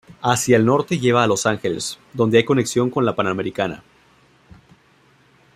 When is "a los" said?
1.23-1.45